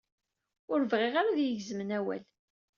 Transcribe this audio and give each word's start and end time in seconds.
Ur 0.71 0.79
bɣiɣ 0.91 1.13
ara 1.19 1.29
ad 1.31 1.37
ayigezemen 1.39 1.95
awal 1.97 2.23